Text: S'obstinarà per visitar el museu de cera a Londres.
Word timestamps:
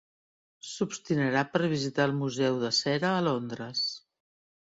S'obstinarà 0.69 1.43
per 1.57 1.61
visitar 1.73 2.07
el 2.11 2.15
museu 2.23 2.57
de 2.65 2.73
cera 2.79 3.13
a 3.19 3.21
Londres. 3.29 3.85